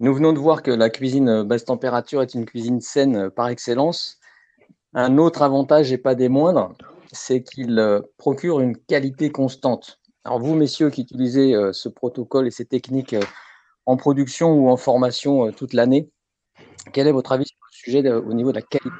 Nous 0.00 0.14
venons 0.14 0.32
de 0.32 0.38
voir 0.38 0.62
que 0.62 0.70
la 0.70 0.90
cuisine 0.90 1.42
basse 1.42 1.64
température 1.64 2.22
est 2.22 2.34
une 2.34 2.44
cuisine 2.44 2.80
saine 2.80 3.30
par 3.30 3.48
excellence. 3.48 4.18
Un 4.94 5.18
autre 5.18 5.42
avantage, 5.42 5.92
et 5.92 5.98
pas 5.98 6.14
des 6.14 6.28
moindres, 6.28 6.72
c'est 7.12 7.42
qu'il 7.42 7.78
euh, 7.80 8.00
procure 8.16 8.60
une 8.60 8.76
qualité 8.76 9.30
constante. 9.30 9.98
Alors 10.24 10.38
vous, 10.38 10.54
messieurs, 10.54 10.90
qui 10.90 11.02
utilisez 11.02 11.54
euh, 11.54 11.72
ce 11.72 11.88
protocole 11.88 12.46
et 12.46 12.52
ces 12.52 12.64
techniques 12.64 13.14
euh, 13.14 13.22
en 13.86 13.96
production 13.96 14.52
ou 14.52 14.68
en 14.68 14.76
formation 14.76 15.50
toute 15.50 15.72
l'année, 15.72 16.10
quel 16.92 17.08
est 17.08 17.12
votre 17.12 17.32
avis 17.32 17.46
sur 17.46 17.56
le 17.60 17.74
sujet 17.74 18.12
au 18.12 18.34
niveau 18.34 18.52
de 18.52 18.56
la 18.56 18.62
qualité? 18.62 18.96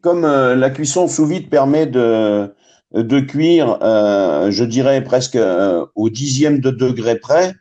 Comme 0.00 0.22
la 0.22 0.70
cuisson 0.70 1.08
sous 1.08 1.26
vide 1.26 1.50
permet 1.50 1.86
de, 1.86 2.54
de 2.92 3.20
cuire, 3.20 3.78
je 3.80 4.64
dirais 4.64 5.02
presque 5.02 5.36
au 5.96 6.08
dixième 6.08 6.60
de 6.60 6.70
degré 6.70 7.18
près, 7.18 7.52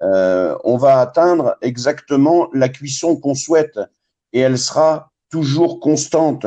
on 0.00 0.76
va 0.76 1.00
atteindre 1.00 1.56
exactement 1.60 2.48
la 2.52 2.68
cuisson 2.68 3.16
qu'on 3.16 3.34
souhaite 3.34 3.78
et 4.32 4.40
elle 4.40 4.58
sera 4.58 5.10
toujours 5.30 5.80
constante. 5.80 6.46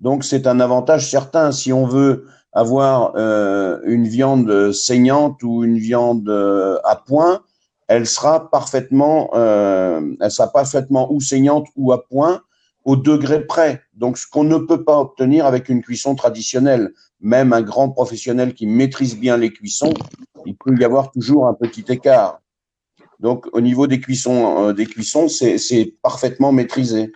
Donc 0.00 0.24
c'est 0.24 0.46
un 0.46 0.60
avantage 0.60 1.10
certain 1.10 1.52
si 1.52 1.72
on 1.72 1.86
veut 1.86 2.26
avoir 2.52 3.12
euh, 3.16 3.80
une 3.84 4.08
viande 4.08 4.72
saignante 4.72 5.42
ou 5.42 5.64
une 5.64 5.78
viande 5.78 6.28
euh, 6.28 6.78
à 6.84 6.96
point, 6.96 7.42
elle 7.86 8.06
sera 8.06 8.50
parfaitement, 8.50 9.30
euh, 9.34 10.00
elle 10.20 10.30
sera 10.30 10.50
parfaitement 10.50 11.12
ou 11.12 11.20
saignante 11.20 11.66
ou 11.76 11.92
à 11.92 12.06
point 12.06 12.40
au 12.84 12.96
degré 12.96 13.46
près. 13.46 13.82
Donc 13.94 14.16
ce 14.16 14.26
qu'on 14.26 14.44
ne 14.44 14.56
peut 14.56 14.84
pas 14.84 14.98
obtenir 14.98 15.44
avec 15.44 15.68
une 15.68 15.82
cuisson 15.82 16.14
traditionnelle. 16.14 16.92
Même 17.20 17.52
un 17.52 17.62
grand 17.62 17.90
professionnel 17.90 18.54
qui 18.54 18.66
maîtrise 18.66 19.18
bien 19.18 19.36
les 19.36 19.52
cuissons, 19.52 19.94
il 20.44 20.56
peut 20.56 20.74
y 20.78 20.84
avoir 20.84 21.10
toujours 21.10 21.48
un 21.48 21.54
petit 21.54 21.84
écart. 21.88 22.40
Donc 23.20 23.46
au 23.52 23.60
niveau 23.60 23.86
des 23.86 24.00
cuissons, 24.00 24.72
des 24.72 24.86
cuissons, 24.86 25.28
c'est 25.28 25.94
parfaitement 26.02 26.52
maîtrisé. 26.52 27.12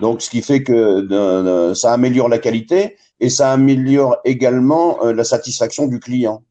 Donc, 0.00 0.20
ce 0.20 0.28
qui 0.28 0.42
fait 0.42 0.62
que 0.62 1.72
ça 1.74 1.92
améliore 1.92 2.28
la 2.28 2.38
qualité 2.38 2.96
et 3.20 3.30
ça 3.30 3.52
améliore 3.52 4.18
également 4.24 5.04
euh, 5.04 5.12
la 5.12 5.24
satisfaction 5.24 5.86
du 5.86 6.00
client. 6.00 6.44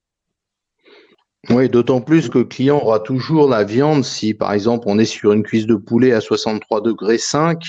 Oui, 1.52 1.70
d'autant 1.70 2.02
plus 2.02 2.30
que 2.30 2.40
le 2.40 2.46
client 2.46 2.78
aura 2.78 3.00
toujours 3.00 3.48
la 3.48 3.64
viande 3.64 4.04
si, 4.04 4.34
par 4.34 4.52
exemple, 4.54 4.86
on 4.88 4.98
est 4.98 5.06
sur 5.06 5.32
une 5.32 5.44
cuisse 5.44 5.68
de 5.68 5.76
poulet 5.76 6.12
à 6.12 6.22
63 6.22 6.82
degrés 6.82 7.20
5 7.20 7.62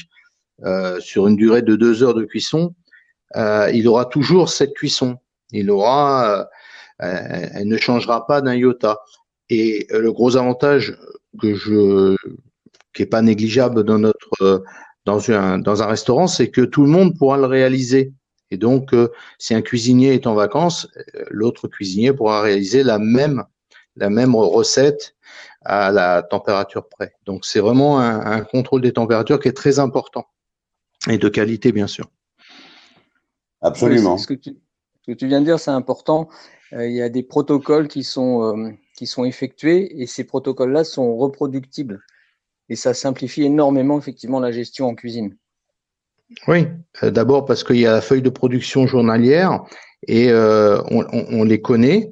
euh, 0.64 0.98
sur 1.00 1.26
une 1.26 1.36
durée 1.36 1.60
de 1.60 1.76
deux 1.76 2.02
heures 2.02 2.14
de 2.14 2.24
cuisson, 2.24 2.74
euh, 3.36 3.70
il 3.74 3.86
aura 3.86 4.06
toujours 4.06 4.48
cette 4.48 4.72
cuisson. 4.72 5.18
Il 5.52 5.70
aura, 5.70 6.48
elle 6.98 7.68
ne 7.68 7.76
changera 7.76 8.26
pas 8.26 8.40
d'un 8.40 8.54
iota. 8.54 8.98
Et 9.48 9.86
le 9.90 10.12
gros 10.12 10.36
avantage 10.36 10.98
que 11.40 11.54
je, 11.54 12.16
qui 12.92 13.02
est 13.02 13.06
pas 13.06 13.22
négligeable 13.22 13.84
dans 13.84 13.98
notre 13.98 14.64
dans 15.06 15.30
un, 15.30 15.58
dans 15.58 15.82
un 15.82 15.86
restaurant, 15.86 16.26
c'est 16.26 16.50
que 16.50 16.60
tout 16.60 16.82
le 16.82 16.88
monde 16.88 17.16
pourra 17.16 17.38
le 17.38 17.46
réaliser. 17.46 18.12
Et 18.50 18.58
donc, 18.58 18.92
euh, 18.92 19.10
si 19.38 19.54
un 19.54 19.62
cuisinier 19.62 20.14
est 20.14 20.26
en 20.26 20.34
vacances, 20.34 20.88
euh, 20.96 21.24
l'autre 21.30 21.68
cuisinier 21.68 22.12
pourra 22.12 22.42
réaliser 22.42 22.82
la 22.82 22.98
même, 22.98 23.44
la 23.94 24.10
même 24.10 24.34
recette 24.34 25.14
à 25.64 25.90
la 25.90 26.22
température 26.22 26.88
près. 26.88 27.14
Donc, 27.24 27.44
c'est 27.44 27.60
vraiment 27.60 27.98
un, 28.00 28.40
contrôle 28.42 28.82
des 28.82 28.92
températures 28.92 29.40
qui 29.40 29.48
est 29.48 29.56
très 29.56 29.78
important 29.78 30.26
et 31.08 31.18
de 31.18 31.28
qualité, 31.28 31.72
bien 31.72 31.86
sûr. 31.86 32.06
Absolument. 33.60 34.18
ce, 34.18 34.26
que 34.26 34.34
tu, 34.34 34.50
ce, 34.50 35.12
que 35.12 35.16
tu, 35.16 35.26
viens 35.26 35.40
de 35.40 35.46
dire, 35.46 35.58
c'est 35.58 35.72
important. 35.72 36.28
Euh, 36.72 36.86
il 36.86 36.94
y 36.94 37.02
a 37.02 37.08
des 37.08 37.22
protocoles 37.22 37.88
qui 37.88 38.02
sont, 38.02 38.76
qui 38.96 39.06
sont 39.06 39.24
effectués 39.24 40.00
et 40.00 40.06
ces 40.06 40.24
protocoles-là 40.24 40.84
sont 40.84 41.16
reproductibles. 41.16 42.00
Et 42.68 42.76
ça 42.76 42.94
simplifie 42.94 43.44
énormément 43.44 43.98
effectivement 43.98 44.40
la 44.40 44.50
gestion 44.50 44.86
en 44.86 44.94
cuisine. 44.94 45.36
Oui, 46.48 46.66
euh, 47.02 47.10
d'abord 47.10 47.44
parce 47.44 47.62
qu'il 47.62 47.78
y 47.78 47.86
a 47.86 47.92
la 47.92 48.00
feuille 48.00 48.22
de 48.22 48.30
production 48.30 48.86
journalière 48.86 49.62
et 50.08 50.30
euh, 50.30 50.80
on, 50.90 51.44
les 51.44 51.60
connaît. 51.60 52.10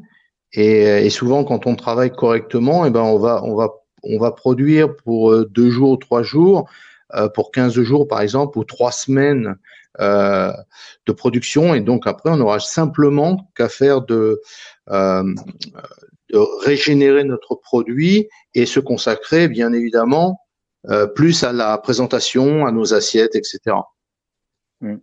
Et, 0.52 1.10
souvent 1.10 1.42
quand 1.44 1.66
on 1.66 1.74
travaille 1.74 2.12
correctement, 2.12 2.86
eh 2.86 2.90
ben 2.90 3.02
on 3.02 3.18
va 3.18 3.42
on 4.04 4.18
va 4.18 4.32
produire 4.32 4.94
pour 4.96 5.32
euh, 5.32 5.46
deux 5.46 5.70
jours, 5.70 5.98
trois 5.98 6.22
jours, 6.22 6.68
pour 7.34 7.50
15 7.50 7.80
jours 7.80 8.08
par 8.08 8.20
exemple 8.20 8.58
ou 8.58 8.64
trois 8.64 8.92
semaines 8.92 9.56
de 9.98 11.12
production. 11.12 11.74
Et 11.74 11.80
donc 11.80 12.06
après 12.06 12.30
on 12.30 12.40
aura 12.40 12.60
simplement 12.60 13.50
qu'à 13.56 13.68
faire 13.68 14.02
de, 14.02 14.40
de 14.88 16.64
régénérer 16.64 17.24
notre 17.24 17.54
produit 17.54 18.28
et 18.54 18.66
se 18.66 18.80
consacrer 18.80 19.48
bien 19.48 19.72
évidemment 19.72 20.40
euh, 20.90 21.06
plus 21.06 21.44
à 21.44 21.52
la 21.52 21.78
présentation, 21.78 22.66
à 22.66 22.72
nos 22.72 22.92
assiettes, 22.92 23.34
etc. 23.36 23.58
Moi, 24.82 24.98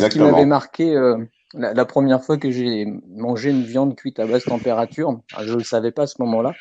ce 0.00 0.06
qui 0.08 0.18
m'avait 0.18 0.46
marqué 0.46 0.96
euh, 0.96 1.16
la, 1.54 1.84
première 1.84 2.24
fois 2.24 2.36
que 2.36 2.50
j'ai 2.50 2.86
mangé 3.06 3.50
une 3.50 3.62
viande 3.62 3.94
cuite 3.94 4.18
à 4.18 4.26
basse 4.26 4.44
température, 4.44 5.20
ah, 5.36 5.44
je 5.44 5.52
ne 5.52 5.58
le 5.58 5.64
savais 5.64 5.92
pas 5.92 6.02
à 6.02 6.06
ce 6.08 6.20
moment-là, 6.22 6.54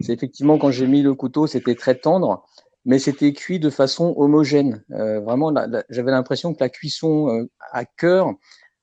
c'est 0.00 0.12
effectivement 0.12 0.58
quand 0.58 0.70
j'ai 0.70 0.86
mis 0.86 1.00
le 1.00 1.14
couteau, 1.14 1.46
c'était 1.46 1.74
très 1.74 1.94
tendre, 1.94 2.44
mais 2.86 2.98
c'était 2.98 3.34
cuit 3.34 3.60
de 3.60 3.68
façon 3.68 4.14
homogène. 4.16 4.82
Euh, 4.92 5.20
vraiment, 5.20 5.52
j'avais 5.90 6.10
l'impression 6.10 6.54
que 6.54 6.60
la 6.60 6.70
cuisson 6.70 7.46
à 7.72 7.84
cœur 7.84 8.32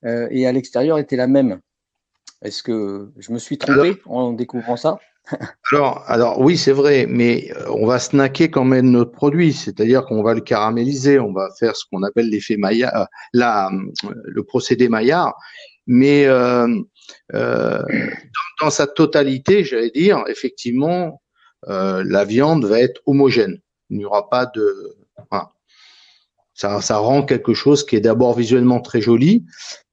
et 0.04 0.46
à 0.46 0.52
l'extérieur 0.52 0.98
était 0.98 1.16
la 1.16 1.26
même. 1.26 1.60
Est-ce 2.42 2.62
que 2.62 3.10
je 3.16 3.32
me 3.32 3.38
suis 3.38 3.56
trompé 3.58 3.96
en 4.04 4.32
découvrant 4.32 4.76
ça? 4.76 4.98
alors, 5.72 6.04
alors 6.06 6.40
oui, 6.40 6.56
c'est 6.56 6.72
vrai, 6.72 7.06
mais 7.08 7.50
euh, 7.56 7.70
on 7.70 7.86
va 7.86 7.98
snacker 7.98 8.50
quand 8.50 8.64
même 8.64 8.90
notre 8.90 9.12
produit, 9.12 9.54
c'est-à-dire 9.54 10.04
qu'on 10.04 10.22
va 10.22 10.34
le 10.34 10.42
caraméliser, 10.42 11.18
on 11.18 11.32
va 11.32 11.48
faire 11.58 11.74
ce 11.76 11.84
qu'on 11.90 12.02
appelle 12.02 12.28
l'effet 12.28 12.58
Maillard, 12.58 12.94
euh, 12.94 13.04
la, 13.32 13.70
le 14.24 14.42
procédé 14.44 14.90
Maillard, 14.90 15.34
mais 15.86 16.26
euh, 16.26 16.68
euh, 17.34 17.82
dans, 18.60 18.70
sa 18.70 18.86
totalité, 18.86 19.64
j'allais 19.64 19.90
dire, 19.90 20.22
effectivement, 20.28 21.22
euh, 21.68 22.04
la 22.06 22.24
viande 22.24 22.66
va 22.66 22.80
être 22.80 23.00
homogène. 23.06 23.58
Il 23.90 23.98
n'y 23.98 24.04
aura 24.04 24.28
pas 24.28 24.46
de, 24.46 24.96
ça, 26.54 26.80
ça 26.80 26.98
rend 26.98 27.24
quelque 27.24 27.54
chose 27.54 27.84
qui 27.84 27.96
est 27.96 28.00
d'abord 28.00 28.36
visuellement 28.36 28.80
très 28.80 29.00
joli, 29.00 29.44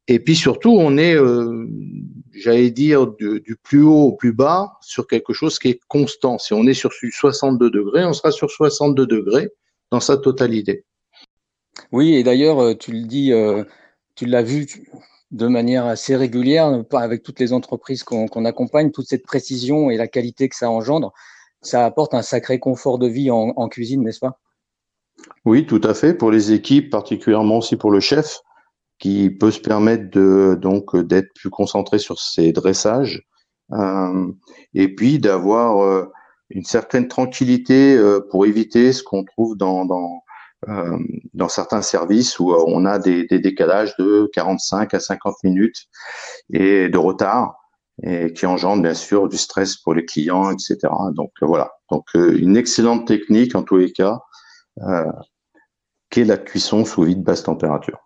et 0.07 0.19
puis 0.19 0.35
surtout, 0.35 0.71
on 0.71 0.97
est, 0.97 1.15
euh, 1.15 1.67
j'allais 2.33 2.71
dire, 2.71 3.07
du, 3.07 3.55
plus 3.63 3.83
haut 3.83 4.07
au 4.07 4.11
plus 4.11 4.33
bas 4.33 4.73
sur 4.81 5.07
quelque 5.07 5.33
chose 5.33 5.57
qui 5.57 5.69
est 5.69 5.79
constant. 5.87 6.37
Si 6.37 6.53
on 6.53 6.65
est 6.67 6.73
sur 6.73 6.91
62 6.91 7.69
degrés, 7.69 8.05
on 8.05 8.13
sera 8.13 8.31
sur 8.31 8.49
62 8.49 9.05
degrés 9.05 9.49
dans 9.91 9.99
sa 9.99 10.17
totalité. 10.17 10.85
Oui, 11.91 12.15
et 12.15 12.23
d'ailleurs, 12.23 12.59
euh, 12.59 12.73
tu 12.73 12.91
le 12.91 13.03
dis, 13.03 13.31
euh, 13.31 13.63
tu 14.15 14.25
l'as 14.25 14.43
vu 14.43 14.67
de 15.31 15.47
manière 15.47 15.85
assez 15.85 16.15
régulière, 16.15 16.83
avec 16.91 17.23
toutes 17.23 17.39
les 17.39 17.53
entreprises 17.53 18.03
qu'on 18.03 18.45
accompagne, 18.45 18.91
toute 18.91 19.07
cette 19.07 19.23
précision 19.23 19.89
et 19.89 19.95
la 19.95 20.07
qualité 20.07 20.49
que 20.49 20.57
ça 20.57 20.69
engendre, 20.69 21.13
ça 21.61 21.85
apporte 21.85 22.13
un 22.13 22.21
sacré 22.21 22.59
confort 22.59 22.99
de 22.99 23.07
vie 23.07 23.29
en, 23.31 23.67
cuisine, 23.69 24.03
n'est-ce 24.03 24.19
pas? 24.19 24.39
Oui, 25.45 25.65
tout 25.65 25.81
à 25.83 25.93
fait. 25.93 26.13
Pour 26.13 26.31
les 26.31 26.51
équipes, 26.51 26.89
particulièrement 26.89 27.59
aussi 27.59 27.75
pour 27.75 27.91
le 27.91 27.99
chef 27.99 28.39
qui 28.99 29.29
peut 29.29 29.51
se 29.51 29.59
permettre 29.59 30.09
de 30.11 30.57
donc 30.59 30.95
d'être 30.95 31.33
plus 31.33 31.49
concentré 31.49 31.97
sur 31.97 32.19
ses 32.19 32.51
dressages 32.51 33.23
euh, 33.73 34.31
et 34.73 34.93
puis 34.93 35.17
d'avoir 35.17 35.83
euh, 35.83 36.05
une 36.49 36.65
certaine 36.65 37.07
tranquillité 37.07 37.95
euh, 37.95 38.19
pour 38.29 38.45
éviter 38.45 38.93
ce 38.93 39.01
qu'on 39.03 39.23
trouve 39.23 39.57
dans 39.57 39.85
dans, 39.85 41.49
certains 41.49 41.81
services 41.81 42.39
où 42.39 42.53
on 42.53 42.85
a 42.85 42.99
des, 42.99 43.25
décalages 43.25 43.95
de 43.97 44.29
45 44.33 44.93
à 44.93 44.99
50 44.99 45.43
minutes 45.43 45.87
et 46.53 46.87
de 46.87 46.97
retard 46.99 47.60
et 48.03 48.33
qui 48.33 48.45
engendre 48.45 48.81
bien 48.81 48.93
sûr 48.93 49.29
du 49.29 49.37
stress 49.37 49.77
pour 49.77 49.93
les 49.93 50.05
clients, 50.05 50.51
etc. 50.51 50.77
Donc 51.13 51.31
voilà, 51.41 51.71
donc 51.89 52.05
une 52.15 52.57
excellente 52.57 53.07
technique 53.07 53.55
en 53.55 53.63
tous 53.63 53.77
les 53.77 53.91
cas, 53.91 54.19
qui 56.09 56.21
est 56.21 56.25
la 56.25 56.37
cuisson 56.37 56.83
sous 56.85 57.03
vide 57.03 57.23
basse 57.23 57.43
température. 57.43 57.99